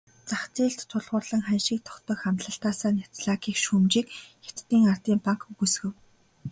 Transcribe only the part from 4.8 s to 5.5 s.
ардын банк